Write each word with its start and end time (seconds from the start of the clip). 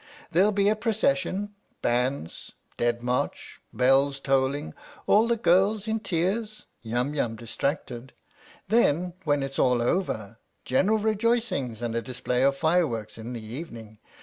There'll 0.31 0.51
be 0.51 0.67
a 0.67 0.75
procession, 0.75 1.53
bands, 1.83 2.53
Dead 2.75 3.03
March, 3.03 3.61
bells 3.71 4.19
tolling, 4.19 4.73
all 5.05 5.27
the 5.27 5.35
girls 5.37 5.87
in 5.87 5.99
tears, 5.99 6.65
Yum 6.81 7.13
Yum 7.13 7.35
distracted 7.35 8.11
then, 8.67 9.13
when 9.25 9.43
it's 9.43 9.59
all 9.59 9.79
over, 9.79 10.39
general 10.65 10.97
rejoicings 10.97 11.83
and 11.83 11.93
a 11.93 12.01
display 12.01 12.41
of 12.41 12.57
fireworks 12.57 13.19
in 13.19 13.33
the 13.33 13.45
evening 13.45 13.99